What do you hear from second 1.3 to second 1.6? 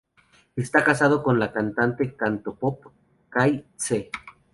la